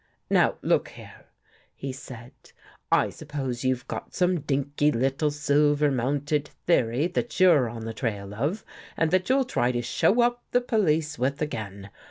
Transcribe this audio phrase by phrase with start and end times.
[0.31, 1.25] "Now, look here,"
[1.75, 2.31] he said."
[3.01, 7.93] I sup pose you've got some dinky little silver mounted theory that you're on the
[7.93, 8.65] trail of
[8.97, 11.91] and that you'll try to show up the police with again.